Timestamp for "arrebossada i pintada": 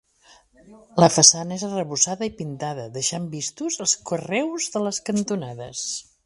1.67-2.87